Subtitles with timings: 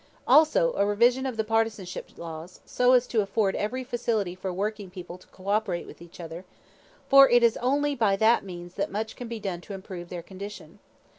[0.27, 4.89] Also a revision of the partnership laws, so as to afford every facility for working
[4.89, 6.43] people to co operate with each other,
[7.07, 10.23] for it is only by that means that much can be done to improve their
[10.23, 10.79] condition.